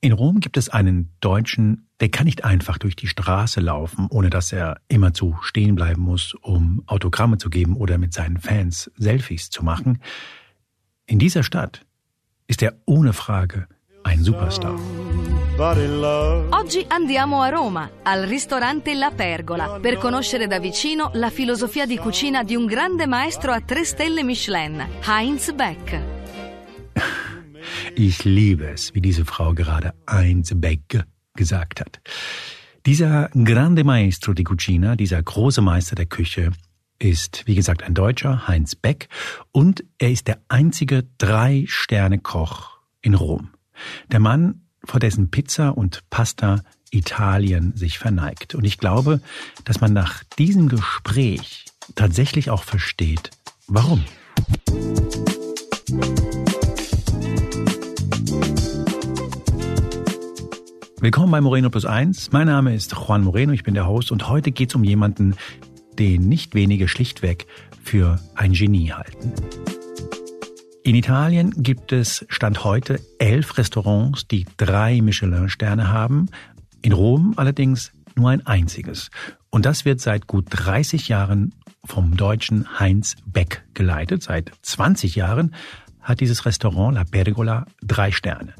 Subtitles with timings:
[0.00, 4.30] In Rom gibt es einen Deutschen, der kann nicht einfach durch die Straße laufen, ohne
[4.30, 9.50] dass er immerzu stehen bleiben muss, um Autogramme zu geben oder mit seinen Fans Selfies
[9.50, 9.98] zu machen.
[11.06, 11.84] In dieser Stadt
[12.46, 13.66] ist er ohne Frage
[14.04, 14.78] ein Superstar.
[16.50, 21.98] Oggi andiamo a Roma, al ristorante La Pergola, per conoscere da vicino la filosofia di
[21.98, 26.00] cucina di un grande maestro a tre stelle Michelin, Heinz Beck.
[27.94, 32.00] Ich liebe es, wie diese Frau gerade Heinz Beck gesagt hat.
[32.86, 36.52] Dieser Grande Maestro di Cucina, dieser große Meister der Küche,
[36.98, 39.08] ist, wie gesagt, ein Deutscher, Heinz Beck,
[39.52, 43.50] und er ist der einzige Drei-Sterne-Koch in Rom.
[44.10, 48.54] Der Mann, vor dessen Pizza und Pasta Italien sich verneigt.
[48.54, 49.20] Und ich glaube,
[49.64, 53.30] dass man nach diesem Gespräch tatsächlich auch versteht,
[53.66, 54.04] warum.
[61.00, 62.32] Willkommen bei Moreno Plus Eins.
[62.32, 65.36] Mein Name ist Juan Moreno, ich bin der Host und heute geht es um jemanden,
[65.96, 67.46] den nicht wenige schlichtweg
[67.84, 69.32] für ein Genie halten.
[70.82, 76.30] In Italien gibt es Stand heute elf Restaurants, die drei Michelin-Sterne haben.
[76.82, 79.10] In Rom allerdings nur ein einziges.
[79.50, 84.24] Und das wird seit gut 30 Jahren vom deutschen Heinz Beck geleitet.
[84.24, 85.54] Seit 20 Jahren
[86.00, 88.54] hat dieses Restaurant La Pergola drei Sterne.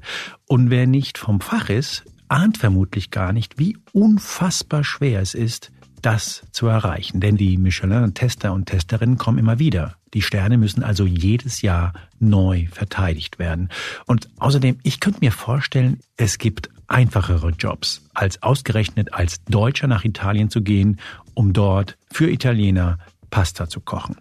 [0.46, 5.70] Und wer nicht vom Fach ist, ahnt vermutlich gar nicht, wie unfassbar schwer es ist,
[6.02, 7.20] das zu erreichen.
[7.20, 9.96] Denn die Michelin-Tester und Testerinnen kommen immer wieder.
[10.14, 13.68] Die Sterne müssen also jedes Jahr neu verteidigt werden.
[14.06, 20.04] Und außerdem, ich könnte mir vorstellen, es gibt einfachere Jobs, als ausgerechnet als Deutscher nach
[20.04, 20.98] Italien zu gehen,
[21.34, 22.98] um dort für Italiener
[23.30, 24.16] Pasta zu kochen.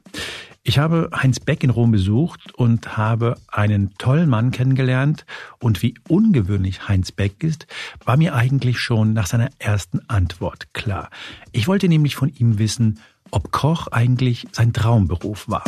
[0.67, 5.25] Ich habe Heinz Beck in Rom besucht und habe einen tollen Mann kennengelernt.
[5.59, 7.67] Und wie ungewöhnlich Heinz Beck ist,
[8.03, 11.09] war mir eigentlich schon nach seiner ersten Antwort klar.
[11.53, 12.99] Ich wollte nämlich von ihm wissen,
[13.31, 15.63] ob Koch eigentlich sein Traumberuf war.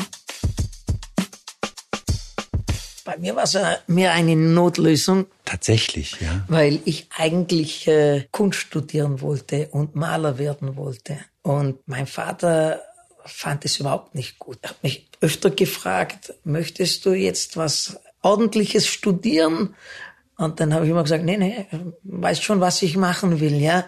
[3.05, 3.57] Bei mir war es
[3.87, 5.27] mehr eine Notlösung.
[5.45, 6.43] Tatsächlich, ja.
[6.49, 11.19] Weil ich eigentlich äh, Kunst studieren wollte und Maler werden wollte.
[11.41, 12.81] Und mein Vater
[13.25, 14.57] fand es überhaupt nicht gut.
[14.61, 19.75] Er hat mich öfter gefragt, möchtest du jetzt was Ordentliches studieren?
[20.37, 21.65] Und dann habe ich immer gesagt, nee, nee,
[22.03, 23.85] weiß schon, was ich machen will, ja.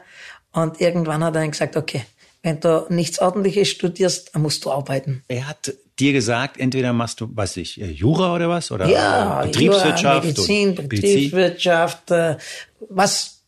[0.51, 2.03] Und irgendwann hat er dann gesagt, okay,
[2.43, 5.23] wenn du nichts Ordentliches studierst, dann musst du arbeiten.
[5.27, 8.71] Er hat dir gesagt, entweder machst du, was ich, Jura oder was?
[8.71, 10.25] Oder ja, Betriebswirtschaft?
[10.25, 12.37] Jura, Medizin, Betriebswirtschaft, äh,
[12.89, 13.43] was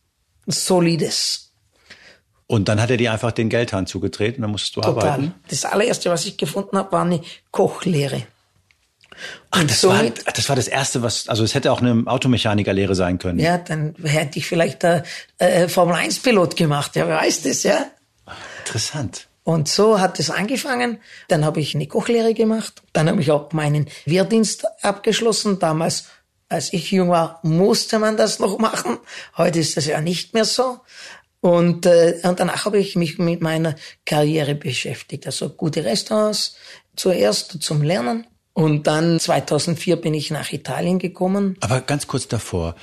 [0.46, 1.43] Solides.
[2.46, 5.08] Und dann hat er dir einfach den Geldhahn zugetreten, dann musstest du Total.
[5.08, 5.34] arbeiten.
[5.48, 8.26] Das allererste, was ich gefunden habe, war eine Kochlehre.
[9.50, 13.18] Ach, das war, das war das erste, was, also es hätte auch eine Automechanikerlehre sein
[13.18, 13.38] können.
[13.38, 15.04] Ja, dann hätte ich vielleicht der
[15.38, 16.96] äh, Formel-1-Pilot gemacht.
[16.96, 17.86] Ja, wer weiß das, ja?
[18.66, 19.28] Interessant.
[19.44, 20.98] Und so hat es angefangen.
[21.28, 22.82] Dann habe ich eine Kochlehre gemacht.
[22.92, 25.58] Dann habe ich auch meinen Wehrdienst abgeschlossen.
[25.58, 26.06] Damals,
[26.48, 28.98] als ich jung war, musste man das noch machen.
[29.36, 30.80] Heute ist das ja nicht mehr so.
[31.44, 35.26] Und, äh, und danach habe ich mich mit meiner Karriere beschäftigt.
[35.26, 36.56] Also gute Restaurants
[36.96, 38.26] zuerst zum Lernen.
[38.54, 41.58] Und dann 2004 bin ich nach Italien gekommen.
[41.60, 42.76] Aber ganz kurz davor,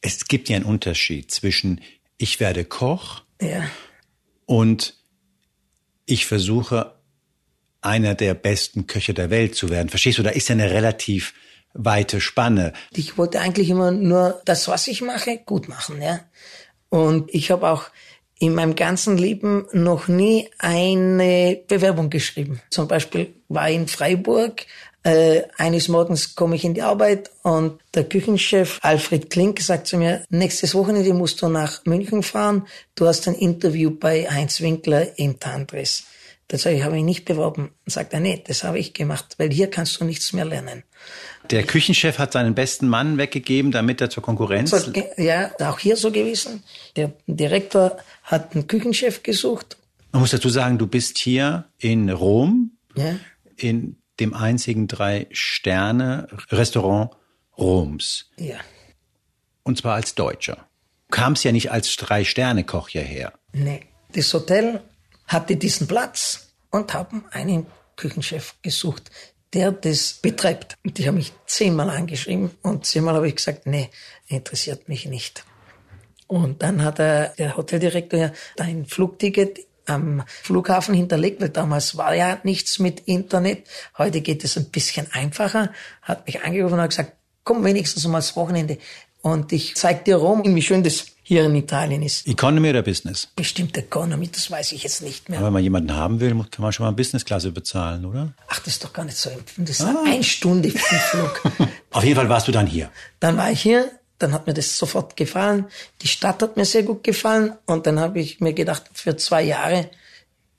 [0.00, 1.82] es gibt ja einen Unterschied zwischen
[2.16, 3.68] ich werde Koch Ja.
[4.46, 4.94] und
[6.06, 6.94] ich versuche
[7.82, 9.90] einer der besten Köche der Welt zu werden.
[9.90, 10.22] Verstehst du?
[10.22, 11.34] Da ist ja eine relativ
[11.74, 12.72] weite Spanne.
[12.94, 16.20] Ich wollte eigentlich immer nur das, was ich mache, gut machen, ja.
[16.88, 17.90] Und ich habe auch
[18.38, 22.60] in meinem ganzen Leben noch nie eine Bewerbung geschrieben.
[22.70, 24.66] Zum Beispiel war ich in Freiburg.
[25.02, 29.96] Äh, eines Morgens komme ich in die Arbeit und der Küchenchef Alfred Klink sagt zu
[29.96, 32.66] mir, nächstes Wochenende musst du nach München fahren.
[32.96, 36.04] Du hast ein Interview bei Heinz Winkler im Tantris.
[36.48, 37.70] Da sage ich, habe ich nicht beworben.
[37.84, 40.84] Dann sagt er, nee, das habe ich gemacht, weil hier kannst du nichts mehr lernen.
[41.50, 44.70] Der Küchenchef hat seinen besten Mann weggegeben, damit er zur Konkurrenz.
[44.70, 46.62] So, ja, auch hier so gewesen.
[46.96, 47.96] Der Direktor
[48.26, 49.76] hat einen Küchenchef gesucht.
[50.12, 53.16] Man muss dazu sagen, du bist hier in Rom, Ja,
[53.56, 57.10] in dem einzigen Drei-Sterne-Restaurant
[57.58, 58.30] Roms.
[58.38, 58.56] ja.
[59.62, 60.68] Und zwar als Deutscher.
[61.08, 63.32] Du kamst ja nicht als Drei-Sterne-Koch hierher.
[63.52, 63.80] Nee.
[64.12, 64.80] Das Hotel
[65.26, 69.10] hatte diesen Platz und haben einen Küchenchef gesucht,
[69.52, 70.76] der das betreibt.
[70.84, 73.90] Und die haben mich zehnmal angeschrieben und zehnmal habe ich gesagt, nee,
[74.28, 75.44] interessiert mich nicht.
[76.26, 82.14] Und dann hat er, der Hoteldirektor ja ein Flugticket am Flughafen hinterlegt, weil damals war
[82.14, 83.66] ja nichts mit Internet.
[83.96, 85.72] Heute geht es ein bisschen einfacher.
[86.02, 87.12] Hat mich angerufen und hat gesagt,
[87.44, 88.78] komm wenigstens mal das Wochenende
[89.22, 92.28] Und ich zeig dir Rom, wie schön das hier in Italien ist.
[92.28, 93.28] Economy oder Business?
[93.34, 95.38] Bestimmt Economy, das weiß ich jetzt nicht mehr.
[95.38, 98.32] Aber wenn man jemanden haben will, kann man schon mal Businessklasse bezahlen, oder?
[98.46, 99.30] Ach, das ist doch gar nicht so.
[99.56, 100.04] Das ist ah.
[100.06, 101.42] eine Stunde Flug.
[101.90, 102.90] Auf jeden Fall warst du dann hier.
[103.18, 105.66] Dann war ich hier, dann hat mir das sofort gefallen.
[106.02, 109.42] Die Stadt hat mir sehr gut gefallen und dann habe ich mir gedacht, für zwei
[109.42, 109.90] Jahre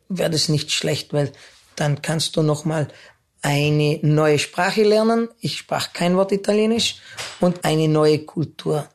[0.10, 1.32] wäre das nicht schlecht, weil
[1.76, 2.88] dann kannst du noch mal
[3.42, 5.30] eine neue Sprache lernen.
[5.40, 6.96] Ich sprach kein Wort Italienisch
[7.40, 8.88] und eine neue Kultur.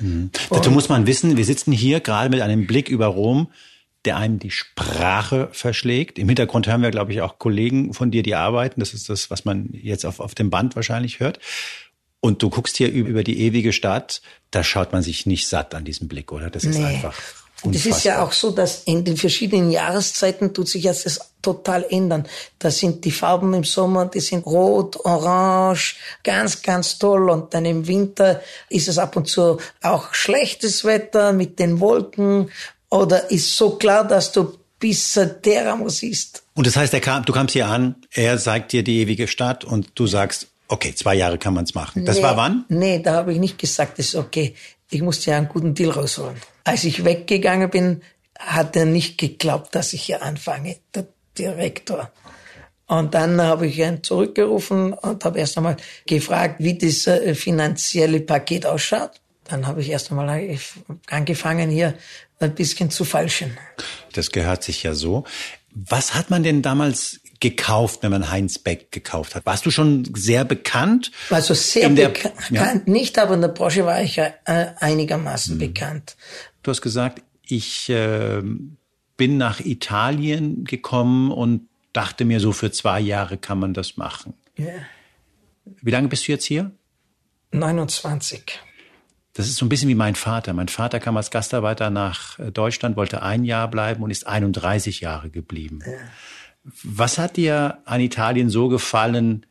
[0.00, 0.30] Mhm.
[0.50, 3.48] Dazu muss man wissen, wir sitzen hier gerade mit einem Blick über Rom,
[4.04, 6.18] der einem die Sprache verschlägt.
[6.18, 8.80] Im Hintergrund hören wir, glaube ich, auch Kollegen von dir, die arbeiten.
[8.80, 11.40] Das ist das, was man jetzt auf, auf dem Band wahrscheinlich hört.
[12.26, 14.20] Und du guckst hier über die ewige Stadt,
[14.50, 16.50] da schaut man sich nicht satt an diesem Blick, oder?
[16.50, 16.84] Das ist nee.
[16.84, 17.14] einfach
[17.62, 17.90] Unfassbar.
[17.90, 21.86] Das ist ja auch so, dass in den verschiedenen Jahreszeiten tut sich jetzt das total
[21.88, 22.26] ändern.
[22.58, 27.30] Da sind die Farben im Sommer, die sind rot, orange, ganz, ganz toll.
[27.30, 32.50] Und dann im Winter ist es ab und zu auch schlechtes Wetter mit den Wolken
[32.90, 36.42] oder ist so klar, dass du bis Teramo siehst.
[36.54, 39.64] Und das heißt, er kam, du kamst hier an, er zeigt dir die ewige Stadt
[39.64, 42.04] und du sagst, okay, zwei Jahre kann man es machen.
[42.04, 42.64] Das nee, war wann?
[42.68, 44.54] Nee, da habe ich nicht gesagt, das ist okay.
[44.90, 46.36] Ich musste ja einen guten Deal rausholen.
[46.64, 48.02] Als ich weggegangen bin,
[48.38, 51.06] hat er nicht geglaubt, dass ich hier anfange, der
[51.38, 52.10] Direktor.
[52.86, 55.76] Und dann habe ich ihn zurückgerufen und habe erst einmal
[56.06, 59.10] gefragt, wie das äh, finanzielle Paket ausschaut.
[59.44, 60.58] Dann habe ich erst einmal
[61.08, 61.94] angefangen, hier
[62.38, 63.56] ein bisschen zu falschen.
[64.12, 65.24] Das gehört sich ja so.
[65.72, 69.46] Was hat man denn damals gekauft, wenn man Heinz Beck gekauft hat?
[69.46, 71.10] Warst du schon sehr bekannt?
[71.30, 72.74] Also sehr bekannt ja?
[72.86, 75.58] nicht, aber in der Branche war ich ja äh, einigermaßen hm.
[75.58, 76.16] bekannt.
[76.62, 78.42] Du hast gesagt, ich äh,
[79.16, 84.34] bin nach Italien gekommen und dachte mir, so für zwei Jahre kann man das machen.
[84.56, 84.66] Ja.
[85.82, 86.70] Wie lange bist du jetzt hier?
[87.52, 88.60] 29.
[89.32, 90.54] Das ist so ein bisschen wie mein Vater.
[90.54, 95.00] Mein Vater kam als Gastarbeiter nach äh, Deutschland, wollte ein Jahr bleiben und ist 31
[95.00, 95.80] Jahre geblieben.
[95.84, 95.92] Ja.
[96.82, 99.46] Was hat dir an Italien so gefallen,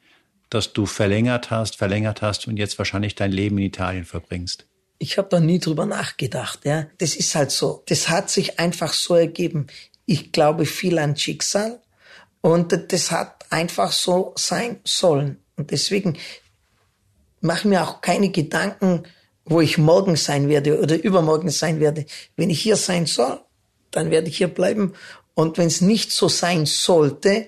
[0.50, 4.66] dass du verlängert hast, verlängert hast und jetzt wahrscheinlich dein Leben in Italien verbringst?
[4.98, 6.66] Ich habe da nie drüber nachgedacht.
[6.66, 7.84] Ja, das ist halt so.
[7.88, 9.68] Das hat sich einfach so ergeben.
[10.06, 11.82] Ich glaube viel an Schicksal
[12.42, 15.40] und das hat einfach so sein sollen.
[15.58, 16.18] Und deswegen
[17.42, 19.04] mache mir auch keine Gedanken,
[19.46, 22.06] wo ich morgen sein werde oder übermorgen sein werde.
[22.36, 23.40] Wenn ich hier sein soll,
[23.92, 24.94] dann werde ich hier bleiben.
[25.36, 27.48] Und wenn es nicht so sein sollte,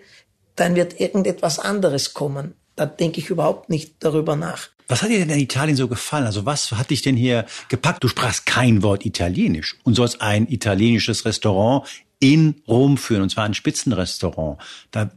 [0.56, 2.54] dann wird irgendetwas anderes kommen.
[2.75, 4.69] Da denke ich überhaupt nicht darüber nach.
[4.88, 6.25] Was hat dir denn in Italien so gefallen?
[6.25, 8.04] Also was hat dich denn hier gepackt?
[8.04, 11.88] Du sprachst kein Wort Italienisch und sollst ein italienisches Restaurant
[12.19, 14.60] in Rom führen, und zwar ein Spitzenrestaurant.
[14.92, 15.12] Da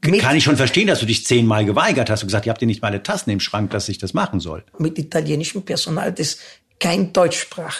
[0.00, 2.62] mit kann ich schon verstehen, dass du dich zehnmal geweigert hast und gesagt, ihr habt
[2.62, 4.64] ja nicht mal eine Tassen im Schrank, dass ich das machen soll.
[4.78, 6.38] Mit italienischem Personal, das
[6.82, 7.76] kein Deutsch sprach.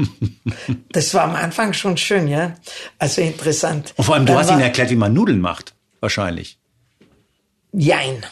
[0.92, 2.54] das war am Anfang schon schön, ja.
[2.98, 3.92] Also interessant.
[3.96, 5.74] Und vor allem, du Dann hast ihnen erklärt, wie man Nudeln macht.
[6.00, 6.58] Wahrscheinlich.
[7.72, 8.24] Jein.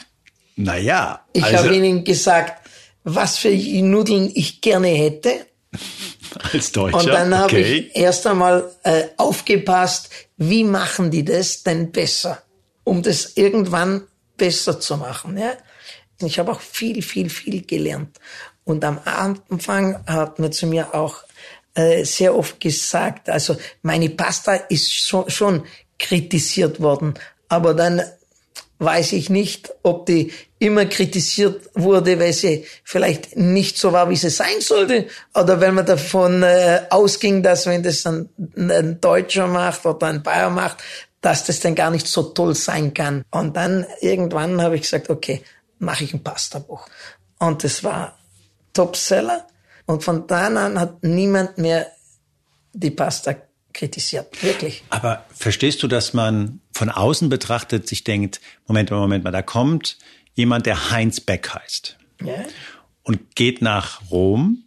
[0.54, 1.26] Naja.
[1.32, 2.68] Ich also habe ihnen gesagt,
[3.02, 5.46] was für Nudeln ich gerne hätte.
[6.52, 6.98] Als Deutscher.
[6.98, 12.42] Und dann habe ich erst einmal äh, aufgepasst, wie machen die das denn besser,
[12.84, 14.02] um das irgendwann
[14.36, 15.36] besser zu machen.
[15.36, 15.54] Ja?
[16.22, 18.20] Ich habe auch viel, viel, viel gelernt.
[18.64, 21.24] Und am Anfang hat man zu mir auch
[21.74, 25.64] äh, sehr oft gesagt, also meine Pasta ist schon, schon
[25.98, 27.14] kritisiert worden,
[27.48, 28.02] aber dann
[28.80, 34.16] weiß ich nicht, ob die immer kritisiert wurde, weil sie vielleicht nicht so war, wie
[34.16, 39.46] sie sein sollte, oder weil man davon äh, ausging, dass wenn das ein, ein Deutscher
[39.46, 40.78] macht oder ein Bayer macht,
[41.20, 43.22] dass das dann gar nicht so toll sein kann.
[43.30, 45.42] Und dann irgendwann habe ich gesagt, okay,
[45.78, 46.86] mache ich ein Pastabuch.
[47.38, 48.18] Und das war
[48.72, 49.46] Topseller.
[49.86, 51.86] Und von da an hat niemand mehr
[52.72, 53.34] die Pasta
[53.72, 54.42] kritisiert.
[54.42, 54.84] Wirklich.
[54.90, 59.42] Aber verstehst du, dass man von außen betrachtet sich denkt, Moment mal, Moment mal, da
[59.42, 59.98] kommt
[60.34, 61.96] jemand, der Heinz Beck heißt.
[62.24, 62.34] Ja.
[63.02, 64.64] Und geht nach Rom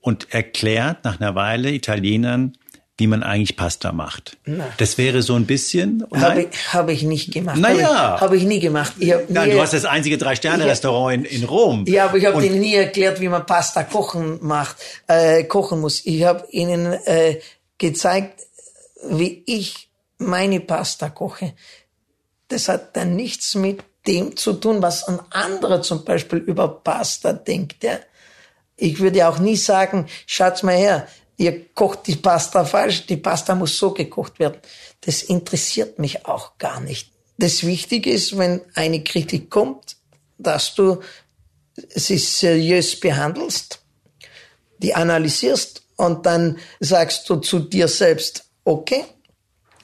[0.00, 2.57] und erklärt nach einer Weile Italienern,
[2.98, 4.36] wie man eigentlich Pasta macht.
[4.44, 4.66] Na.
[4.76, 6.04] Das wäre so ein bisschen.
[6.12, 7.56] Habe ich, hab ich nicht gemacht.
[7.56, 7.88] Naja.
[7.88, 8.92] Habe ich, hab ich nie gemacht.
[8.98, 11.84] Ich hab Nein, du hast das einzige Drei-Sterne-Restaurant in, in Rom.
[11.86, 14.76] Ja, aber ich habe denen nie erklärt, wie man Pasta kochen macht,
[15.06, 16.04] äh, kochen muss.
[16.04, 17.38] Ich habe ihnen äh,
[17.78, 18.42] gezeigt,
[19.08, 19.88] wie ich
[20.18, 21.54] meine Pasta koche.
[22.48, 27.32] Das hat dann nichts mit dem zu tun, was ein anderer zum Beispiel über Pasta
[27.32, 27.84] denkt.
[27.84, 27.98] Ja?
[28.76, 31.06] Ich würde auch nie sagen, schaut's mal her,
[31.38, 34.60] ihr kocht die Pasta falsch, die Pasta muss so gekocht werden.
[35.00, 37.10] Das interessiert mich auch gar nicht.
[37.38, 39.96] Das Wichtige ist, wenn eine Kritik kommt,
[40.36, 41.00] dass du
[41.94, 43.80] sie seriös behandelst
[44.78, 49.04] die analysierst und dann sagst du zu dir selbst, okay,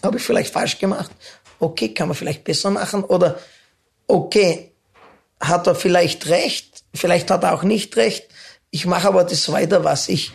[0.03, 1.11] habe ich vielleicht falsch gemacht,
[1.59, 3.39] okay, kann man vielleicht besser machen oder
[4.07, 4.73] okay,
[5.41, 8.29] hat er vielleicht recht, vielleicht hat er auch nicht recht,
[8.71, 10.33] ich mache aber das weiter, was ich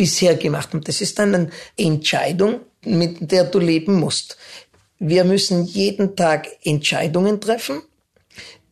[0.00, 0.82] bisher gemacht habe.
[0.82, 4.38] Das ist dann eine Entscheidung, mit der du leben musst.
[4.98, 7.82] Wir müssen jeden Tag Entscheidungen treffen.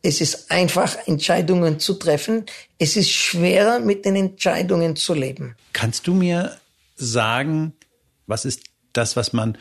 [0.01, 2.47] Es ist einfach, Entscheidungen zu treffen.
[2.79, 5.55] Es ist schwerer, mit den Entscheidungen zu leben.
[5.71, 6.57] Kannst du mir
[6.95, 7.73] sagen,
[8.25, 9.55] was ist das, was man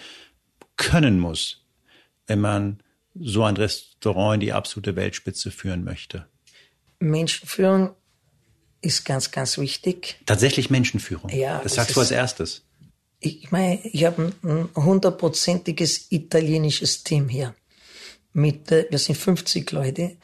[0.79, 1.67] können muss,
[2.29, 2.83] wenn man
[3.15, 6.27] so ein Restaurant in die absolute Weltspitze führen möchte?
[6.99, 7.91] Menschenführung
[8.81, 10.21] ist ganz, ganz wichtig.
[10.27, 11.31] Tatsächlich Menschenführung.
[11.31, 11.61] Ja.
[11.63, 12.63] Das sagst du als erstes.
[13.21, 17.55] Ich meine, ich habe ein hundertprozentiges italienisches Team hier.
[18.33, 20.17] Mit, äh, wir sind 50 Leute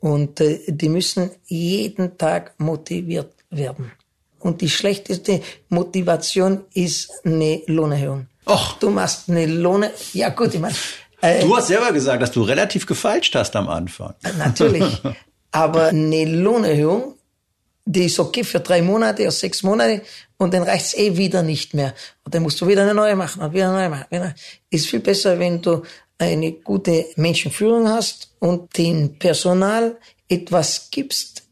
[0.00, 3.92] und äh, die müssen jeden Tag motiviert werden.
[4.38, 8.26] Und die schlechteste Motivation ist eine Lohnerhöhung.
[8.46, 8.76] Och.
[8.80, 10.74] Du machst eine Lohne, ja gut, ich meine.
[11.20, 14.14] Äh, du hast selber gesagt, dass du relativ gefeilscht hast am Anfang.
[14.38, 15.00] Natürlich.
[15.52, 17.14] Aber eine Lohnerhöhung,
[17.84, 20.02] die ist okay für drei Monate oder sechs Monate
[20.36, 21.94] und dann reicht's eh wieder nicht mehr.
[22.24, 24.34] Und dann musst du wieder eine neue machen und wieder eine neue machen.
[24.70, 25.82] Ist viel besser, wenn du
[26.18, 29.98] eine gute Menschenführung hast und dem Personal
[30.28, 31.42] etwas gibst,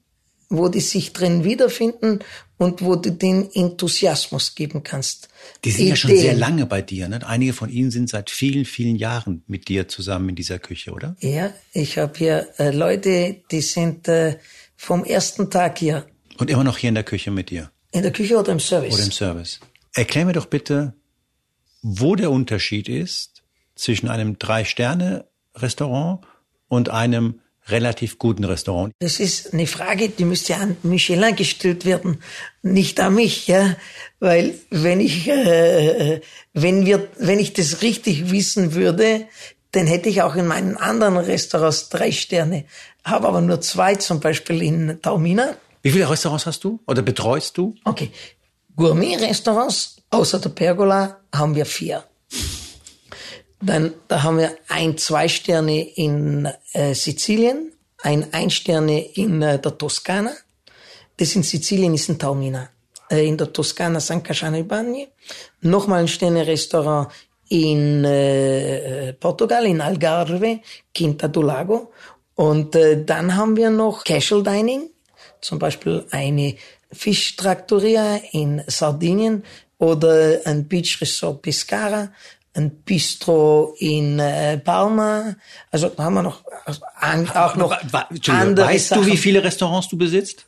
[0.49, 2.21] wo die sich drin wiederfinden
[2.57, 5.29] und wo du den Enthusiasmus geben kannst.
[5.65, 5.91] Die sind Ideen.
[5.91, 7.09] ja schon sehr lange bei dir.
[7.09, 7.27] Ne?
[7.27, 11.17] Einige von ihnen sind seit vielen, vielen Jahren mit dir zusammen in dieser Küche, oder?
[11.21, 14.37] Ja, ich habe hier äh, Leute, die sind äh,
[14.77, 16.07] vom ersten Tag hier.
[16.41, 17.71] Und immer noch hier in der Küche mit dir?
[17.93, 18.95] In der Küche oder im Service?
[18.95, 19.61] Oder im Service.
[19.95, 20.95] Erklär mir doch bitte,
[21.83, 23.43] wo der Unterschied ist
[23.75, 26.21] zwischen einem Drei-Sterne-Restaurant
[26.69, 28.95] und einem relativ guten Restaurant?
[29.01, 32.23] Das ist eine Frage, die müsste an Michelin gestellt werden,
[32.63, 33.77] nicht an mich, ja,
[34.19, 36.23] weil wenn ich äh,
[36.55, 39.27] wenn wir wenn ich das richtig wissen würde,
[39.73, 42.65] dann hätte ich auch in meinen anderen Restaurants drei Sterne,
[43.05, 47.57] habe aber nur zwei, zum Beispiel in Taumina wie viele Restaurants hast du oder betreust
[47.57, 47.75] du?
[47.85, 48.11] Okay.
[48.77, 52.05] Gourmet-Restaurants außer der Pergola haben wir vier.
[53.61, 59.59] Dann da haben wir ein zwei Sterne in äh, Sizilien, ein ein Sterne in äh,
[59.59, 60.33] der Toskana.
[61.17, 62.71] Das in Sizilien ist in Taormina.
[63.11, 65.09] Äh, in der Toskana San Casciano Bagni.
[65.61, 67.09] Nochmal ein Sterne-Restaurant
[67.49, 70.61] in äh, Portugal, in Algarve,
[70.95, 71.93] Quinta do Lago.
[72.37, 74.89] Und äh, dann haben wir noch Casual Dining
[75.41, 76.57] zum Beispiel eine
[76.93, 79.45] Fischtraktoria in Sardinien
[79.79, 82.13] oder ein Beach Resort Pescara,
[82.55, 85.37] ein Bistro in äh, Palma.
[85.71, 87.77] Also da haben wir noch also, an, auch noch
[88.29, 89.05] andere Weißt Sachen.
[89.05, 90.47] du, wie viele Restaurants du besitzt?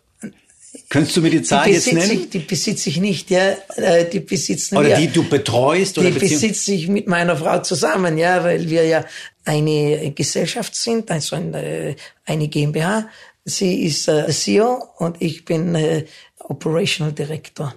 [0.88, 2.12] Könntest du mir die Zahl die jetzt nennen?
[2.12, 3.56] Ich, die besitze ich nicht, ja.
[3.76, 4.96] Äh, die besitzen Oder wir.
[4.96, 5.99] die du betreust?
[5.99, 9.04] Oder die besitze ich mit meiner Frau zusammen, ja, weil wir ja
[9.44, 13.08] eine Gesellschaft sind, also eine, eine GmbH
[13.44, 16.04] Sie ist äh, CEO und ich bin äh,
[16.38, 17.75] Operational Director.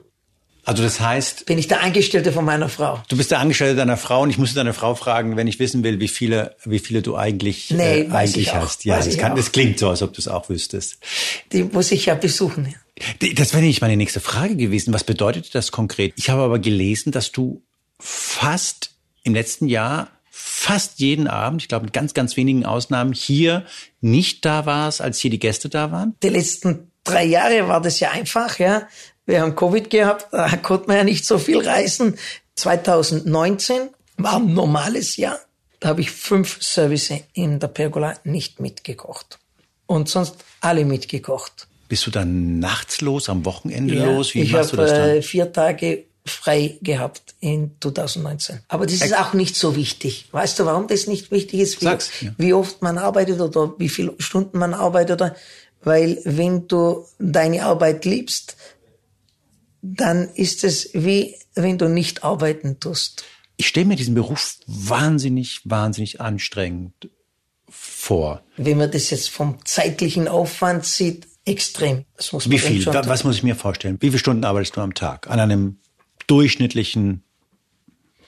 [0.66, 3.02] Also das heißt, bin ich der Angestellte von meiner Frau.
[3.08, 5.84] Du bist der Angestellte deiner Frau und ich musste deine Frau fragen, wenn ich wissen
[5.84, 8.84] will, wie viele, wie viele du eigentlich nee, äh, eigentlich hast.
[8.84, 10.98] Ja, das, kann, das klingt so, als ob du es auch wüsstest.
[11.52, 12.74] Die muss ich ja besuchen.
[12.74, 13.32] Ja.
[13.36, 14.92] Das wäre nicht meine nächste Frage gewesen.
[14.92, 16.14] Was bedeutet das konkret?
[16.16, 17.62] Ich habe aber gelesen, dass du
[18.00, 23.66] fast im letzten Jahr fast jeden Abend, ich glaube mit ganz, ganz wenigen Ausnahmen, hier
[24.02, 26.16] nicht da warst, als hier die Gäste da waren?
[26.24, 28.88] Die letzten drei Jahre war das ja einfach, ja.
[29.26, 32.18] Wir haben Covid gehabt, da konnte man ja nicht so viel reisen.
[32.56, 35.40] 2019 war ein normales Jahr.
[35.80, 39.40] Da habe ich fünf Service in der Pergola nicht mitgekocht.
[39.86, 41.68] Und sonst alle mitgekocht.
[41.88, 44.34] Bist du dann nachts los, am Wochenende ja, los?
[44.34, 45.10] Wie ich machst hab, du das dann?
[45.10, 48.60] Äh, vier Tage frei gehabt in 2019.
[48.68, 50.28] Aber das ist auch nicht so wichtig.
[50.32, 51.82] Weißt du, warum das nicht wichtig ist?
[51.82, 52.32] Wie, Sag's, ja.
[52.38, 55.22] wie oft man arbeitet oder wie viele Stunden man arbeitet.
[55.22, 55.36] Oder,
[55.84, 58.58] weil wenn du deine Arbeit liebst,
[59.82, 63.24] dann ist es wie wenn du nicht arbeiten tust.
[63.58, 67.10] Ich stelle mir diesen Beruf wahnsinnig, wahnsinnig anstrengend
[67.70, 68.42] vor.
[68.58, 72.06] Wenn man das jetzt vom zeitlichen Aufwand sieht, extrem.
[72.46, 72.86] Wie viel?
[72.86, 73.98] Was muss ich mir vorstellen?
[74.02, 75.78] Wie viele Stunden arbeitest du am Tag an einem
[76.28, 77.24] durchschnittlichen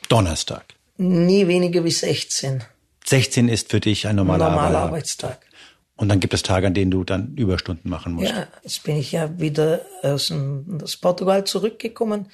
[0.10, 0.66] Donnerstag?
[0.98, 2.64] Nie weniger wie 16.
[3.06, 5.48] 16 ist für dich ein normaler, normaler Arbeitstag.
[5.96, 8.30] Und dann gibt es Tage, an denen du dann Überstunden machen musst.
[8.30, 12.28] Ja, jetzt bin ich ja wieder aus, dem, aus Portugal zurückgekommen.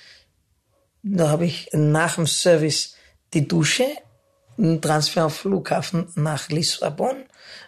[1.02, 2.96] Da habe ich nach dem Service
[3.34, 3.86] die Dusche,
[4.58, 7.16] einen Transfer am Flughafen nach Lissabon.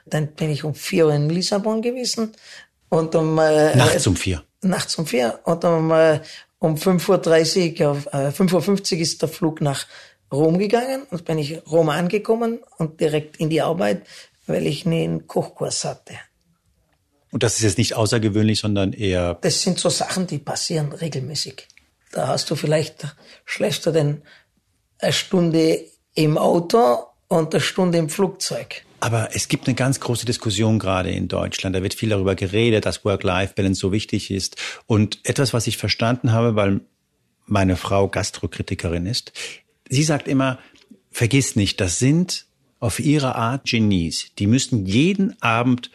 [0.05, 2.33] Dann bin ich um vier Uhr in Lissabon gewesen.
[2.89, 4.43] Und um, äh, nachts um vier.
[4.61, 5.39] Nachts um vier.
[5.43, 6.19] Und um, äh,
[6.59, 9.85] Um 5.30 Uhr, auf, äh, 5.50 Uhr ist der Flug nach
[10.31, 14.05] Rom gegangen und bin ich Rom angekommen und direkt in die Arbeit,
[14.47, 16.15] weil ich einen Kochkurs hatte.
[17.31, 19.35] Und das ist jetzt nicht außergewöhnlich, sondern eher.
[19.41, 21.67] Das sind so Sachen, die passieren regelmäßig.
[22.11, 23.05] Da hast du vielleicht,
[23.43, 24.21] schläfst du denn
[24.99, 25.83] eine Stunde
[26.13, 28.84] im Auto und eine Stunde im Flugzeug.
[28.99, 31.75] Aber es gibt eine ganz große Diskussion gerade in Deutschland.
[31.75, 34.57] Da wird viel darüber geredet, dass Work-Life-Balance so wichtig ist.
[34.87, 36.81] Und etwas, was ich verstanden habe, weil
[37.45, 39.33] meine Frau Gastrokritikerin ist,
[39.89, 40.59] sie sagt immer,
[41.11, 42.45] vergiss nicht, das sind
[42.79, 44.31] auf ihre Art Genies.
[44.39, 45.91] Die müssen jeden Abend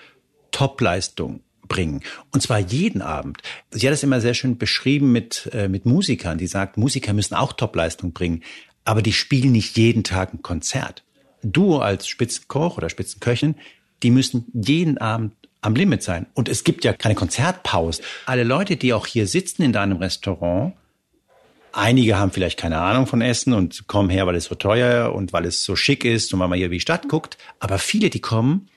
[0.51, 2.03] Topleistung bringen.
[2.33, 3.39] Und zwar jeden Abend.
[3.71, 7.35] Sie hat es immer sehr schön beschrieben mit, äh, mit Musikern, die sagt, Musiker müssen
[7.35, 8.43] auch Topleistung bringen,
[8.85, 11.05] aber die spielen nicht jeden Tag ein Konzert.
[11.43, 13.55] Du als Spitzenkoch oder Spitzenköchin,
[14.03, 16.27] die müssen jeden Abend am Limit sein.
[16.35, 18.03] Und es gibt ja keine Konzertpause.
[18.27, 20.75] Alle Leute, die auch hier sitzen in deinem Restaurant,
[21.73, 25.33] einige haben vielleicht keine Ahnung von Essen und kommen her, weil es so teuer und
[25.33, 27.37] weil es so schick ist und weil man hier wie Stadt guckt.
[27.59, 28.69] Aber viele, die kommen,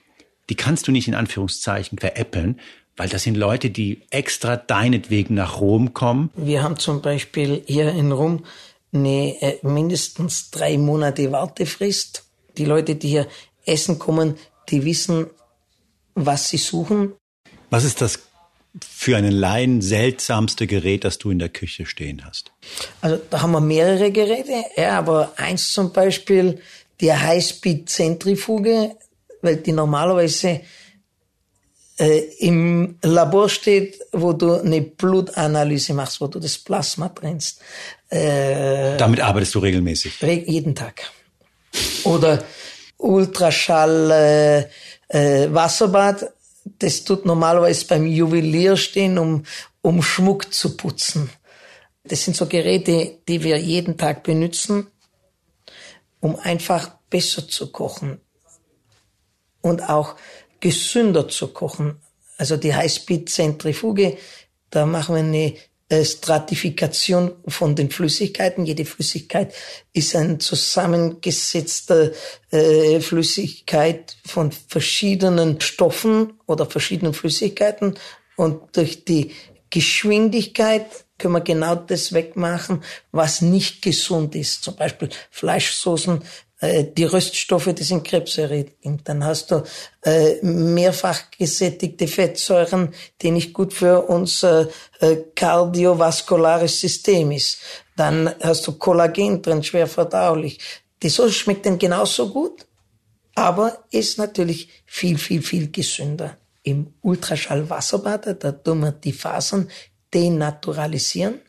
[0.50, 2.60] die kannst du nicht in Anführungszeichen veräppeln,
[2.96, 6.30] weil das sind Leute, die extra deinetwegen nach Rom kommen.
[6.36, 8.44] Wir haben zum Beispiel hier in Rom
[8.92, 12.24] eine äh, mindestens drei Monate Wartefrist.
[12.56, 13.28] Die Leute, die hier
[13.66, 14.36] essen kommen,
[14.70, 15.26] die wissen,
[16.14, 17.12] was sie suchen.
[17.70, 18.20] Was ist das
[18.80, 22.52] für einen Laien seltsamste Gerät, das du in der Küche stehen hast?
[23.00, 26.60] Also da haben wir mehrere Geräte, ja, aber eins zum Beispiel,
[27.00, 28.96] die Highspeed-Zentrifuge,
[29.42, 30.60] weil die normalerweise
[31.98, 37.60] äh, im Labor steht, wo du eine Blutanalyse machst, wo du das Plasma trennst.
[38.08, 40.20] Äh, Damit arbeitest du regelmäßig?
[40.20, 41.10] Jeden Tag.
[42.04, 42.44] Oder
[42.98, 46.32] Ultraschall äh, äh, Wasserbad,
[46.78, 49.44] das tut normalerweise beim Juwelier stehen, um,
[49.82, 51.30] um Schmuck zu putzen.
[52.04, 54.86] Das sind so Geräte, die wir jeden Tag benutzen,
[56.20, 58.20] um einfach besser zu kochen
[59.60, 60.16] und auch
[60.60, 62.00] gesünder zu kochen.
[62.36, 64.18] Also die Highspeed-Zentrifuge,
[64.70, 65.54] da machen wir eine
[66.02, 68.64] Stratifikation von den Flüssigkeiten.
[68.64, 69.52] Jede Flüssigkeit
[69.92, 72.14] ist eine zusammengesetzte
[72.50, 77.98] äh, Flüssigkeit von verschiedenen Stoffen oder verschiedenen Flüssigkeiten.
[78.36, 79.32] Und durch die
[79.68, 80.86] Geschwindigkeit
[81.18, 84.64] können wir genau das wegmachen, was nicht gesund ist.
[84.64, 86.22] Zum Beispiel Fleischsoßen äh,
[86.84, 89.08] die Röststoffe, die sind krebserregend.
[89.08, 89.62] Dann hast du
[90.02, 94.68] äh, mehrfach gesättigte Fettsäuren, die nicht gut für unser
[95.00, 97.58] äh, kardiovasculares System ist.
[97.96, 100.58] Dann hast du Kollagen drin, schwer verdaulich.
[101.02, 102.66] Die Soße schmeckt dann genauso gut,
[103.34, 106.38] aber ist natürlich viel, viel, viel gesünder.
[106.62, 109.68] Im Ultraschallwasserbad, da tun wir die Fasern
[110.12, 111.40] denaturalisieren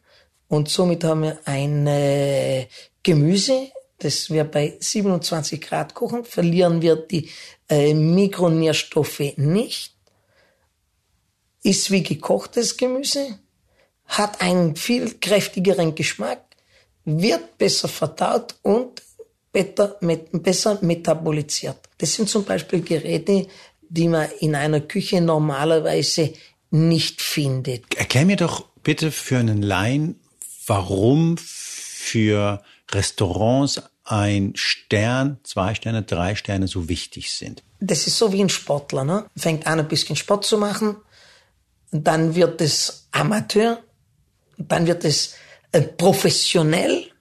[0.47, 2.67] und somit haben wir ein äh,
[3.01, 7.29] Gemüse, das wir bei 27 Grad kochen, verlieren wir die
[7.69, 9.93] äh, Mikronährstoffe nicht,
[11.63, 13.39] ist wie gekochtes Gemüse,
[14.05, 16.43] hat einen viel kräftigeren Geschmack,
[17.05, 19.01] wird besser verdaut und
[19.51, 19.97] besser,
[20.31, 21.77] besser metabolisiert.
[21.97, 23.47] Das sind zum Beispiel Geräte,
[23.89, 26.33] die man in einer Küche normalerweise
[26.71, 27.95] nicht findet.
[27.95, 30.19] Erklär mir doch bitte für einen Laien,
[30.67, 32.61] warum für
[32.95, 37.63] Restaurants ein Stern, zwei Sterne, drei Sterne so wichtig sind?
[37.79, 39.25] Das ist so wie ein Sportler, ne?
[39.35, 40.95] Fängt an, ein bisschen Sport zu machen,
[41.91, 43.79] dann wird es Amateur,
[44.57, 45.35] dann wird es
[45.71, 47.11] äh, professionell,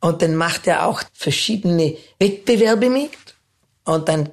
[0.00, 3.10] und dann macht er auch verschiedene Wettbewerbe mit,
[3.84, 4.30] und dann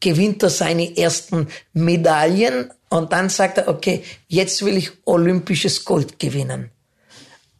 [0.00, 6.18] gewinnt er seine ersten Medaillen, und dann sagt er, okay, jetzt will ich olympisches Gold
[6.18, 6.70] gewinnen.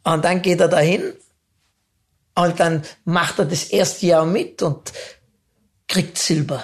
[0.03, 1.13] Und dann geht er dahin
[2.39, 4.93] und dann macht er das erste Jahr mit und
[5.87, 6.63] kriegt Silber.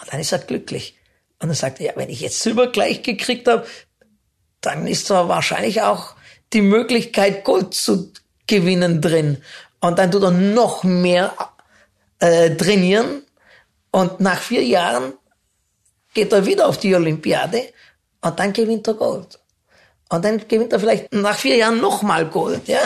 [0.00, 0.96] Und dann ist er glücklich.
[1.38, 3.66] Und dann sagt er, ja, wenn ich jetzt Silber gleich gekriegt habe,
[4.62, 6.14] dann ist da wahrscheinlich auch
[6.54, 8.10] die Möglichkeit, Gold zu
[8.46, 9.42] gewinnen drin.
[9.80, 11.34] Und dann tut er noch mehr
[12.20, 13.22] äh, trainieren.
[13.90, 15.12] Und nach vier Jahren
[16.14, 17.70] geht er wieder auf die Olympiade
[18.22, 19.38] und dann gewinnt er Gold.
[20.08, 22.80] Und dann gewinnt er vielleicht nach vier Jahren nochmal Gold, ja.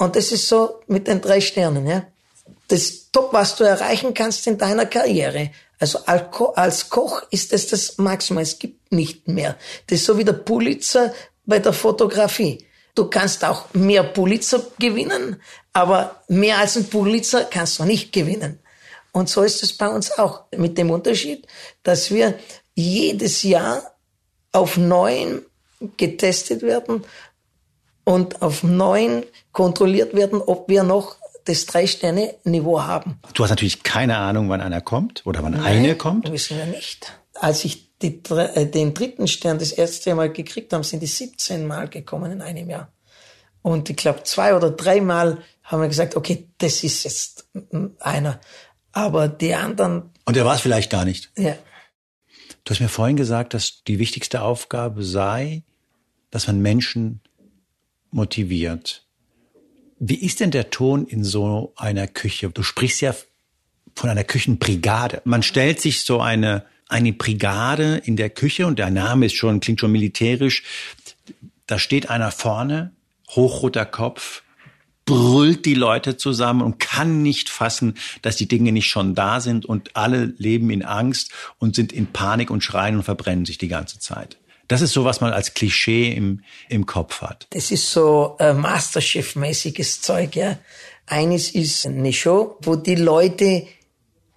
[0.00, 2.06] Und das ist so mit den drei Sternen, ja.
[2.68, 5.50] Das Top, was du erreichen kannst in deiner Karriere.
[5.78, 8.42] Also als Koch ist es das Maximum.
[8.42, 9.58] Es gibt nicht mehr.
[9.86, 11.12] Das ist so wie der Pulitzer
[11.44, 12.64] bei der Fotografie.
[12.94, 15.42] Du kannst auch mehr Pulitzer gewinnen,
[15.74, 18.58] aber mehr als ein Pulitzer kannst du nicht gewinnen.
[19.12, 20.44] Und so ist es bei uns auch.
[20.56, 21.46] Mit dem Unterschied,
[21.82, 22.38] dass wir
[22.74, 23.82] jedes Jahr
[24.52, 25.44] auf neuen
[25.98, 27.04] getestet werden
[28.04, 33.18] und auf neun kontrolliert werden, ob wir noch das Drei-Sterne-Niveau haben.
[33.34, 36.30] Du hast natürlich keine Ahnung, wann einer kommt oder wann Nein, eine kommt.
[36.30, 37.12] wissen wir nicht.
[37.34, 41.66] Als ich die, äh, den dritten Stern das erste Mal gekriegt habe, sind die 17
[41.66, 42.92] Mal gekommen in einem Jahr.
[43.62, 47.48] Und ich glaube, zwei oder dreimal haben wir gesagt, okay, das ist jetzt
[48.00, 48.40] einer.
[48.92, 50.10] Aber die anderen.
[50.24, 51.30] Und der war es vielleicht gar nicht.
[51.36, 51.56] Ja.
[52.64, 55.64] Du hast mir vorhin gesagt, dass die wichtigste Aufgabe sei,
[56.30, 57.20] dass man Menschen
[58.10, 59.04] motiviert.
[59.98, 62.48] Wie ist denn der Ton in so einer Küche?
[62.50, 63.14] Du sprichst ja
[63.94, 65.20] von einer Küchenbrigade.
[65.24, 69.60] Man stellt sich so eine, eine Brigade in der Küche und der Name ist schon,
[69.60, 70.62] klingt schon militärisch.
[71.66, 72.92] Da steht einer vorne,
[73.28, 74.42] hochroter Kopf,
[75.04, 79.66] brüllt die Leute zusammen und kann nicht fassen, dass die Dinge nicht schon da sind
[79.66, 83.68] und alle leben in Angst und sind in Panik und schreien und verbrennen sich die
[83.68, 84.38] ganze Zeit.
[84.70, 87.48] Das ist so, was man als Klischee im, im Kopf hat.
[87.50, 90.58] Das ist so äh, Masterchef-mäßiges Zeug, ja.
[91.06, 93.66] Eines ist eine Show, wo die Leute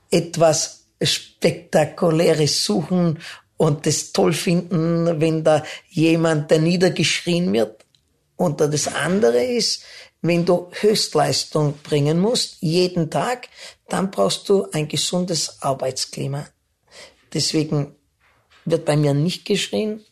[0.10, 3.20] etwas Spektakuläres suchen
[3.58, 7.86] und das toll finden, wenn da jemand da niedergeschrien wird.
[8.36, 9.84] Und das andere ist,
[10.24, 13.50] wenn du Höchstleistung bringen musst, jeden Tag,
[13.88, 16.48] dann brauchst du ein gesundes Arbeitsklima.
[17.32, 17.94] Deswegen
[18.66, 20.04] wird bei mir nicht geschrien,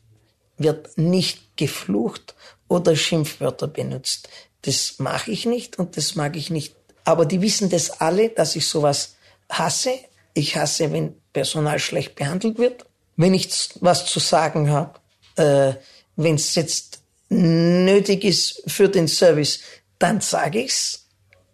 [0.63, 2.36] wird nicht geflucht
[2.67, 4.30] oder Schimpfwörter benutzt.
[4.62, 6.76] Das mache ich nicht und das mag ich nicht.
[7.04, 9.15] Aber die wissen das alle, dass ich sowas
[9.50, 9.93] hasse.
[10.34, 12.86] Ich hasse, wenn Personal schlecht behandelt wird.
[13.17, 13.50] Wenn ich
[13.82, 15.00] was zu sagen habe,
[15.36, 15.74] äh,
[16.15, 19.60] wenn es jetzt nötig ist für den Service,
[20.00, 21.08] dann sage ich's.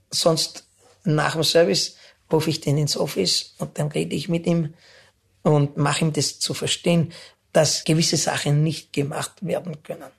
[0.10, 0.66] Sonst
[1.04, 1.96] nach dem Service
[2.32, 4.74] rufe ich den ins Office und dann rede ich mit ihm
[5.44, 7.14] und mache ihm das zu verstehen,
[7.58, 10.12] dass gewisse Sachen nicht gemacht werden können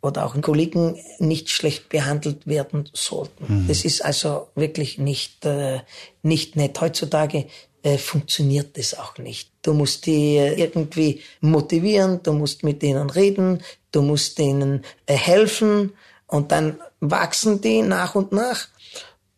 [0.00, 3.44] oder auch Kollegen nicht schlecht behandelt werden sollten.
[3.46, 3.68] Mhm.
[3.68, 5.80] Das ist also wirklich nicht, äh,
[6.22, 6.80] nicht nett.
[6.80, 7.44] Heutzutage
[7.82, 9.50] äh, funktioniert das auch nicht.
[9.60, 15.92] Du musst die irgendwie motivieren, du musst mit denen reden, du musst denen äh, helfen
[16.26, 18.68] und dann wachsen die nach und nach.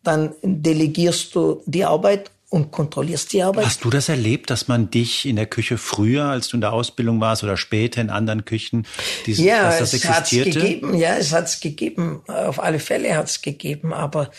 [0.03, 3.65] Dann delegierst du die Arbeit und kontrollierst die Arbeit.
[3.65, 6.73] Hast du das erlebt, dass man dich in der Küche früher, als du in der
[6.73, 8.85] Ausbildung warst oder später in anderen Küchen,
[9.25, 10.49] diese, ja, dass das es existierte?
[10.49, 12.21] Hat's gegeben, ja, es hat es gegeben.
[12.27, 13.93] Auf alle Fälle hat es gegeben.
[13.93, 14.31] Aber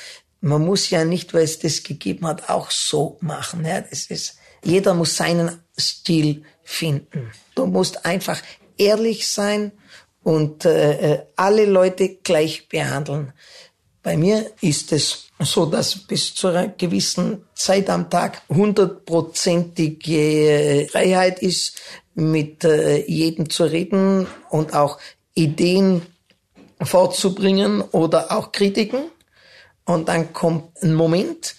[0.42, 3.64] man muss ja nicht, weil es das gegeben hat, auch so machen.
[3.64, 7.30] Ja, das ist, jeder muss seinen Stil finden.
[7.54, 8.42] Du musst einfach
[8.76, 9.72] ehrlich sein
[10.22, 13.32] und äh, äh, alle Leute gleich behandeln.
[14.02, 21.40] Bei mir ist es so, dass bis zu einer gewissen Zeit am Tag hundertprozentige Freiheit
[21.40, 21.76] ist,
[22.14, 24.98] mit äh, jedem zu reden und auch
[25.34, 26.02] Ideen
[26.80, 29.04] vorzubringen oder auch Kritiken.
[29.84, 31.56] Und dann kommt ein Moment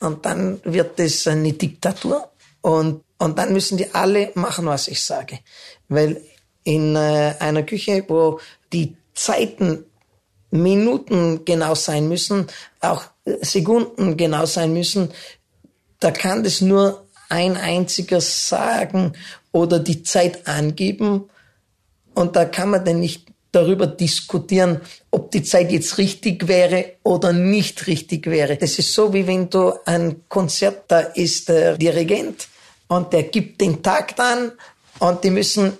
[0.00, 2.30] und dann wird es eine Diktatur
[2.62, 5.40] und, und dann müssen die alle machen, was ich sage.
[5.88, 6.22] Weil
[6.64, 8.40] in äh, einer Küche, wo
[8.72, 9.84] die Zeiten
[10.62, 12.46] Minuten genau sein müssen,
[12.80, 13.04] auch
[13.42, 15.10] Sekunden genau sein müssen,
[16.00, 19.14] da kann das nur ein einziger sagen
[19.52, 21.28] oder die Zeit angeben.
[22.14, 27.32] Und da kann man dann nicht darüber diskutieren, ob die Zeit jetzt richtig wäre oder
[27.32, 28.56] nicht richtig wäre.
[28.56, 32.48] Das ist so, wie wenn du ein Konzert, da ist der Dirigent
[32.88, 34.52] und der gibt den Takt an
[34.98, 35.72] und die müssen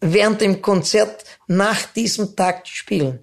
[0.00, 3.20] während dem Konzert nach diesem Takt spielen.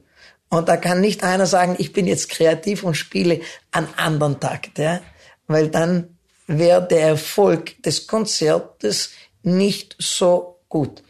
[0.49, 4.77] Und da kann nicht einer sagen, ich bin jetzt kreativ und spiele an anderen Takt,
[4.77, 5.01] ja?
[5.47, 9.11] weil dann wäre der Erfolg des Konzertes
[9.43, 11.03] nicht so gut.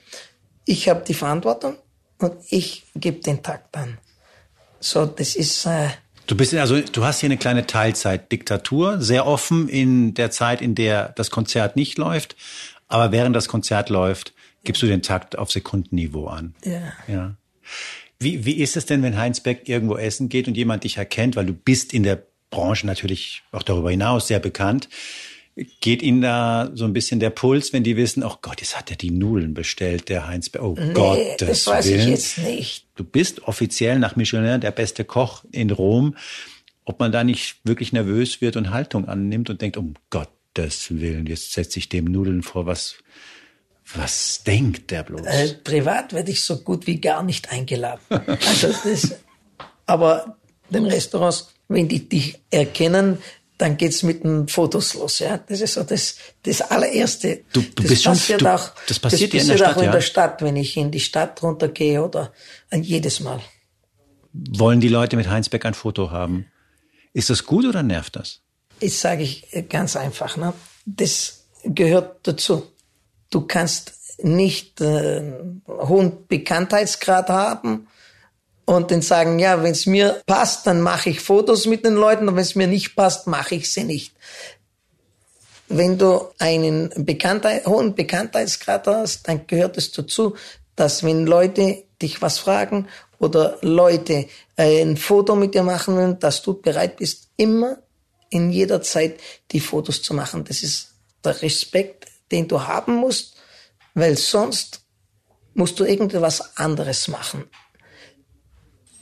[0.65, 1.77] Ich habe die Verantwortung
[2.19, 3.99] und ich gebe den Takt an.
[4.79, 5.65] So, das ist.
[5.65, 5.89] Äh,
[6.25, 10.75] du bist also, du hast hier eine kleine Teilzeitdiktatur, sehr offen in der Zeit, in
[10.75, 12.35] der das Konzert nicht läuft,
[12.87, 16.53] aber während das Konzert läuft, gibst du den Takt auf Sekundenniveau an.
[16.63, 16.93] Ja.
[17.07, 17.35] ja.
[18.19, 21.35] Wie, wie ist es denn, wenn Heinz Beck irgendwo essen geht und jemand dich erkennt,
[21.35, 24.89] weil du bist in der Branche natürlich auch darüber hinaus sehr bekannt.
[25.81, 28.91] Geht Ihnen da so ein bisschen der Puls, wenn die wissen, oh Gott, jetzt hat
[28.91, 30.61] er die Nudeln bestellt, der Heinz Beck.
[30.61, 31.99] Oh nee, Gott, das weiß Willen.
[32.01, 32.85] ich jetzt nicht.
[32.95, 36.15] Du bist offiziell nach Michelin der beste Koch in Rom.
[36.85, 41.25] Ob man da nicht wirklich nervös wird und Haltung annimmt und denkt, um Gottes Willen,
[41.25, 42.95] jetzt setze ich dem Nudeln vor, was,
[43.95, 45.25] was denkt der bloß?
[45.25, 48.01] Äh, privat werde ich so gut wie gar nicht eingeladen.
[48.09, 49.15] also das,
[49.85, 50.37] aber
[50.69, 53.19] den Restaurants, wenn die dich erkennen,
[53.57, 55.19] dann geht's mit den Fotos los.
[55.19, 57.43] Ja, das ist so das, das allererste.
[57.53, 59.59] Du, du das bist passiert schon, du, auch, das passiert das dir in der passiert
[59.59, 59.91] Stadt, auch in ja?
[59.91, 62.31] der Stadt, wenn ich in die Stadt runtergehe oder
[62.71, 63.41] jedes Mal.
[64.33, 66.45] Wollen die Leute mit Heinz Beck ein Foto haben?
[67.13, 68.41] Ist das gut oder nervt das?
[68.79, 70.53] Ich sage ich ganz einfach, ne?
[70.85, 72.67] das gehört dazu.
[73.29, 75.33] Du kannst nicht äh,
[75.67, 77.87] hohen Bekanntheitsgrad haben
[78.65, 82.27] und dann sagen, ja, wenn es mir passt, dann mache ich Fotos mit den Leuten
[82.27, 84.13] und wenn es mir nicht passt, mache ich sie nicht.
[85.69, 90.35] Wenn du einen Bekanntheit, hohen Bekanntheitsgrad hast, dann gehört es dazu,
[90.75, 92.87] dass wenn Leute dich was fragen
[93.19, 97.77] oder Leute äh, ein Foto mit dir machen wollen, dass du bereit bist, immer
[98.29, 99.19] in jeder Zeit
[99.51, 100.43] die Fotos zu machen.
[100.43, 103.35] Das ist der Respekt, den du haben musst,
[103.93, 104.81] weil sonst
[105.53, 107.45] musst du irgendwas anderes machen.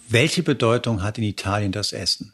[0.08, 2.34] Welche Bedeutung hat in Italien das Essen?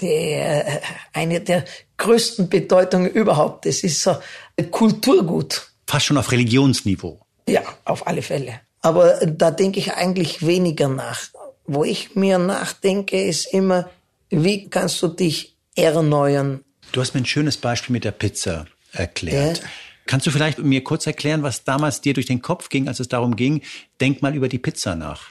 [0.00, 0.82] Der,
[1.14, 1.64] eine der
[1.96, 3.64] größten Bedeutungen überhaupt.
[3.64, 4.16] Das ist so
[4.58, 5.72] ein Kulturgut.
[5.86, 7.20] Fast schon auf Religionsniveau.
[7.48, 8.60] Ja, auf alle Fälle.
[8.82, 11.20] Aber da denke ich eigentlich weniger nach.
[11.64, 13.90] Wo ich mir nachdenke, ist immer,
[14.28, 16.62] wie kannst du dich erneuern?
[16.92, 19.58] Du hast mir ein schönes Beispiel mit der Pizza erklärt.
[19.58, 19.64] Ja.
[20.06, 23.08] Kannst du vielleicht mir kurz erklären, was damals dir durch den Kopf ging, als es
[23.08, 23.62] darum ging,
[24.00, 25.28] denk mal über die Pizza nach?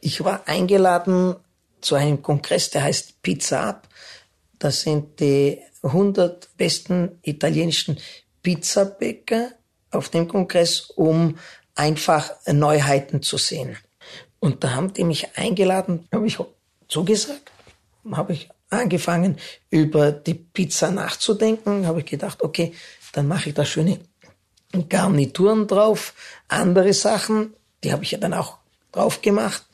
[0.00, 1.36] Ich war eingeladen
[1.80, 3.88] zu einem Kongress, der heißt Pizza Up.
[4.58, 7.98] Das sind die 100 besten italienischen
[8.42, 9.52] Pizzabäcker
[9.90, 11.38] auf dem Kongress, um
[11.74, 13.76] einfach Neuheiten zu sehen.
[14.40, 16.38] Und da haben die mich eingeladen, habe ich
[16.88, 17.50] zugesagt,
[18.10, 19.38] habe ich angefangen,
[19.70, 22.72] über die Pizza nachzudenken, habe ich gedacht, okay,
[23.12, 24.00] dann mache ich da schöne
[24.88, 26.14] Garnituren drauf,
[26.48, 28.58] andere Sachen, die habe ich ja dann auch
[28.90, 29.64] drauf gemacht.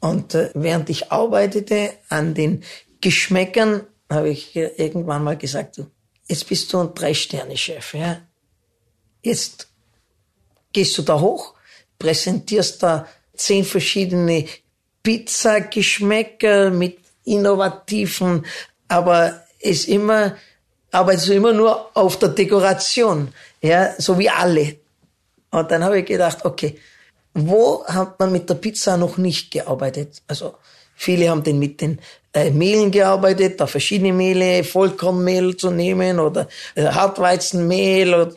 [0.00, 2.64] Und äh, während ich arbeitete an den
[3.00, 5.90] Geschmäckern, habe ich irgendwann mal gesagt, du,
[6.26, 8.20] jetzt bist du ein Drei-Sterne-Chef, ja.
[9.22, 9.68] Jetzt
[10.72, 11.54] gehst du da hoch,
[11.98, 14.46] präsentierst da zehn verschiedene
[15.02, 18.46] Pizza-Geschmäcker mit innovativen,
[18.88, 20.36] aber ist immer,
[20.90, 23.28] arbeitest du immer nur auf der Dekoration,
[23.60, 24.76] ja, so wie alle.
[25.50, 26.78] Und dann habe ich gedacht, okay,
[27.34, 30.22] wo hat man mit der Pizza noch nicht gearbeitet?
[30.26, 30.54] Also
[30.94, 32.00] viele haben den mit den
[32.32, 38.14] äh, Mehlen gearbeitet, da verschiedene Mehle, Vollkornmehl zu nehmen oder äh, Hartweizenmehl.
[38.14, 38.32] Oder,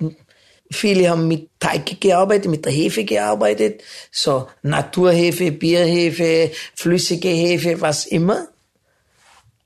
[0.72, 8.06] viele haben mit Teig gearbeitet, mit der Hefe gearbeitet, so Naturhefe, Bierhefe, flüssige Hefe, was
[8.06, 8.48] immer.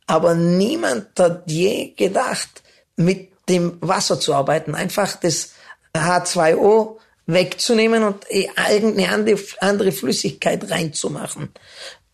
[0.07, 2.63] Aber niemand hat je gedacht,
[2.95, 5.51] mit dem Wasser zu arbeiten, einfach das
[5.93, 11.49] H2O wegzunehmen und irgendeine andere Flüssigkeit reinzumachen.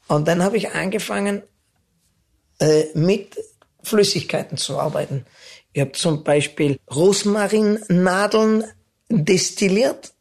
[0.08, 1.44] Und dann habe ich angefangen,
[2.60, 3.38] äh, mit
[3.84, 5.26] Flüssigkeiten zu arbeiten.
[5.74, 8.66] Ich habe zum Beispiel Rosmarinnadeln
[9.10, 10.14] destilliert,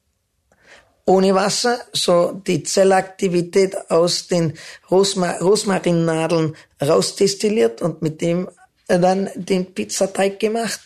[1.05, 4.57] ohne Wasser, so die Zellaktivität aus den
[4.91, 8.49] Rosma Rosmarinnadeln rausdestilliert und mit dem
[8.99, 10.81] dann den Pizzateig gemacht.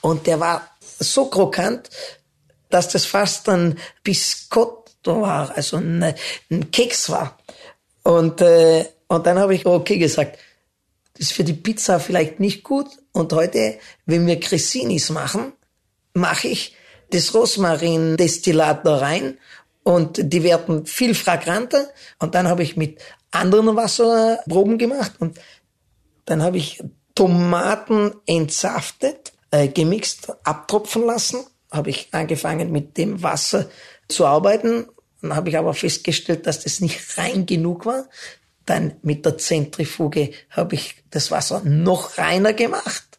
[0.00, 1.90] Und der war so krokant,
[2.70, 6.14] dass das fast ein Biscotto war, also ein,
[6.50, 7.38] ein Keks war.
[8.02, 10.38] Und, äh, und dann habe ich okay gesagt,
[11.14, 12.86] das ist für die Pizza vielleicht nicht gut.
[13.12, 15.52] Und heute, wenn wir Cressinis machen,
[16.14, 16.76] mache ich
[17.10, 19.38] das Rosmarin-Destillat da rein
[19.82, 21.88] und die werden viel fragranter.
[22.18, 25.38] Und dann habe ich mit anderen Wasserproben gemacht und
[26.24, 26.82] dann habe ich
[27.18, 31.44] Tomaten entsaftet, äh, gemixt, abtropfen lassen.
[31.68, 33.68] Habe ich angefangen mit dem Wasser
[34.06, 34.86] zu arbeiten.
[35.20, 38.08] Dann habe ich aber festgestellt, dass das nicht rein genug war.
[38.66, 43.18] Dann mit der Zentrifuge habe ich das Wasser noch reiner gemacht.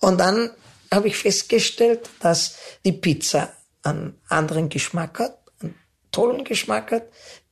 [0.00, 0.50] Und dann
[0.90, 5.74] habe ich festgestellt, dass die Pizza einen anderen Geschmack hat, einen
[6.10, 7.02] tollen Geschmack hat,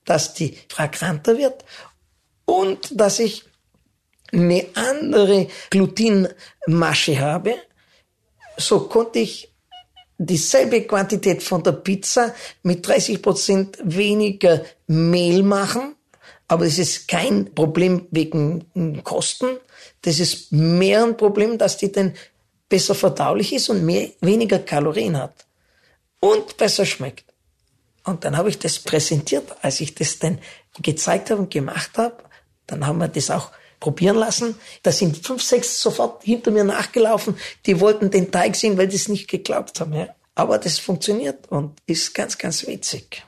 [0.07, 1.63] dass die fragranter wird
[2.47, 3.45] und dass ich
[4.35, 7.55] eine andere Glutinmasche habe.
[8.57, 9.53] So konnte ich
[10.19, 15.97] dieselbe Quantität von der Pizza mit 30 Prozent weniger Mehl machen.
[16.47, 19.57] Aber es ist kein Problem wegen Kosten.
[20.03, 22.15] Das ist mehr ein Problem, dass die dann
[22.69, 25.47] besser verdaulich ist und mehr, weniger Kalorien hat.
[26.21, 27.25] Und besser schmeckt.
[28.05, 30.39] Und dann habe ich das präsentiert, als ich das dann
[30.83, 32.17] gezeigt habe und gemacht habe.
[32.67, 33.51] Dann haben wir das auch
[33.85, 34.55] probieren lassen.
[34.83, 37.37] Da sind fünf, sechs sofort hinter mir nachgelaufen.
[37.67, 39.93] Die wollten den Teig sehen, weil die es nicht geglaubt haben.
[39.93, 40.09] Ja.
[40.35, 43.23] Aber das funktioniert und ist ganz, ganz witzig.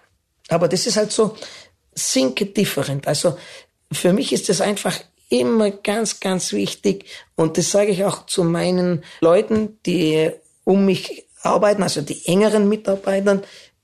[0.49, 1.37] Aber das ist halt so
[1.95, 3.07] think different.
[3.07, 3.37] Also
[3.93, 7.05] für mich ist das einfach, immer ganz, ganz wichtig.
[7.35, 10.31] Und das sage ich auch zu meinen Leuten, die
[10.65, 13.43] um mich arbeiten, also die engeren Mitarbeitern.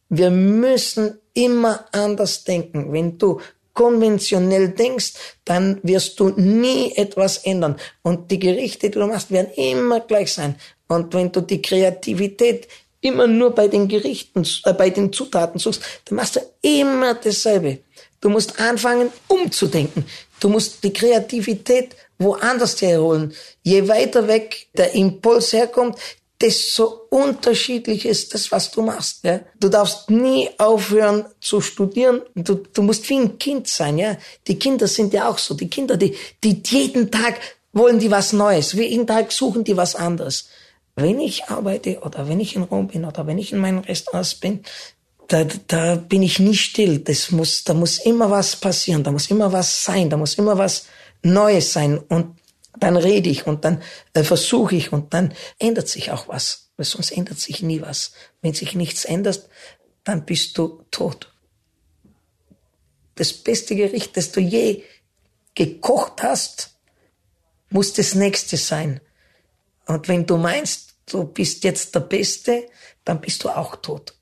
[0.09, 2.93] Wir müssen immer anders denken.
[2.93, 3.41] Wenn du
[3.75, 7.77] konventionell denkst, dann wirst du nie etwas ändern.
[8.03, 10.57] Und die Gerichte, die du machst, werden immer gleich sein.
[10.89, 12.69] Und wenn du die Kreativität
[13.01, 17.79] immer nur bei den Gerichten, äh, bei den Zutaten suchst, dann machst du immer dasselbe.
[18.21, 20.07] Du musst anfangen, umzudenken.
[20.39, 23.35] Du musst die Kreativität woanders herholen.
[23.63, 25.99] Je weiter weg der Impuls herkommt,
[26.43, 29.23] desto unterschiedlich ist das, was du machst.
[29.25, 29.41] Ja?
[29.61, 32.23] Du darfst nie aufhören zu studieren.
[32.35, 33.97] Du, du musst wie ein Kind sein.
[33.97, 34.17] Ja?
[34.49, 35.55] Die Kinder sind ja auch so.
[35.55, 37.41] Die Kinder, die, die jeden Tag
[37.73, 38.73] wollen die was Neues.
[38.73, 40.49] Jeden Tag suchen die was anderes.
[40.97, 44.35] Wenn ich arbeite oder wenn ich in Rom bin oder wenn ich in meinen Restaurants
[44.35, 44.65] bin,
[45.29, 46.99] da, da bin ich nie still.
[46.99, 49.05] Das muss, da muss immer was passieren.
[49.05, 50.11] Da muss immer was sein.
[50.11, 50.87] Da muss immer was
[51.23, 51.99] Neues sein.
[52.09, 52.37] Und
[52.79, 53.83] dann rede ich und dann
[54.15, 56.71] äh, versuche ich und dann ändert sich auch was.
[56.77, 58.13] Weil sonst ändert sich nie was.
[58.41, 59.49] Wenn sich nichts ändert,
[60.05, 61.33] dann bist du tot.
[63.15, 64.83] Das beste Gericht, das du je
[65.55, 66.77] gekocht hast,
[67.69, 69.01] muss das nächste sein.
[69.87, 72.67] Und wenn du meinst, du bist jetzt der Beste,
[73.05, 74.15] dann bist du auch tot.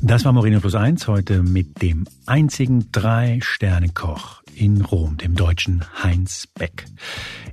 [0.00, 6.46] Das war Moreno Plus Eins heute mit dem einzigen Drei-Sterne-Koch in Rom, dem deutschen Heinz
[6.46, 6.86] Beck.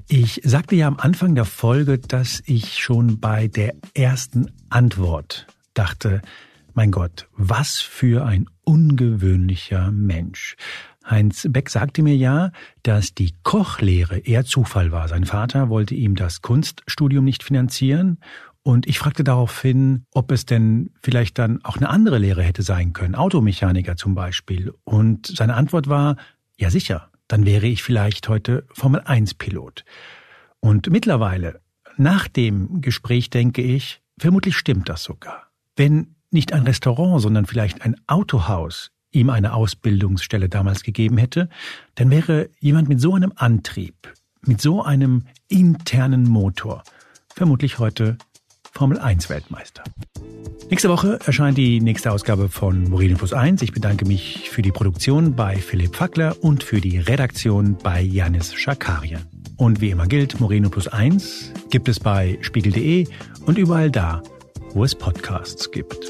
[0.08, 6.22] Ich sagte ja am Anfang der Folge, dass ich schon bei der ersten Antwort dachte,
[6.74, 10.56] mein Gott, was für ein ungewöhnlicher Mensch.
[11.10, 12.52] Heinz Beck sagte mir ja,
[12.84, 15.08] dass die Kochlehre eher Zufall war.
[15.08, 18.20] Sein Vater wollte ihm das Kunststudium nicht finanzieren
[18.64, 22.94] und ich fragte daraufhin, ob es denn vielleicht dann auch eine andere Lehre hätte sein
[22.94, 24.72] können, Automechaniker zum Beispiel.
[24.84, 26.16] Und seine Antwort war,
[26.62, 29.84] ja sicher, dann wäre ich vielleicht heute Formel 1 Pilot.
[30.60, 31.62] Und mittlerweile,
[31.98, 35.48] nach dem Gespräch denke ich, vermutlich stimmt das sogar.
[35.76, 41.50] Wenn nicht ein Restaurant, sondern vielleicht ein Autohaus ihm eine Ausbildungsstelle damals gegeben hätte,
[41.96, 44.14] dann wäre jemand mit so einem Antrieb,
[44.46, 46.84] mit so einem internen Motor
[47.36, 48.18] vermutlich heute
[48.72, 49.84] Formel 1 Weltmeister.
[50.70, 53.62] Nächste Woche erscheint die nächste Ausgabe von Moreno Plus 1.
[53.62, 58.54] Ich bedanke mich für die Produktion bei Philipp Fackler und für die Redaktion bei Janis
[58.54, 59.22] Schakarian.
[59.58, 63.06] Und wie immer gilt, Moreno Plus 1 gibt es bei spiegel.de
[63.46, 64.24] und überall da,
[64.74, 66.10] wo es Podcasts gibt.